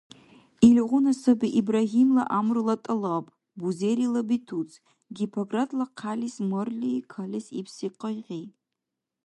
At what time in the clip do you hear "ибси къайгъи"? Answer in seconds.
7.59-8.43